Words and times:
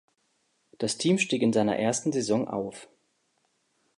Das 0.79 0.97
Team 0.97 1.19
stieg 1.19 1.43
in 1.43 1.53
seiner 1.53 1.77
ersten 1.77 2.11
Saison 2.11 2.47
auf. 2.47 2.89